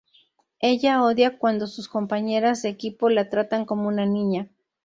[0.61, 4.47] Ella odia cuando sus compañeras de equipo la tratan como una niña.